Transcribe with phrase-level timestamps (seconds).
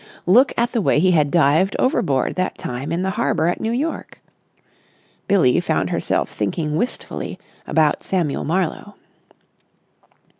[0.25, 3.71] Look at the way he had dived overboard that time in the harbour at New
[3.71, 4.19] York!
[5.27, 8.95] Billie found herself thinking wistfully about Samuel Marlowe.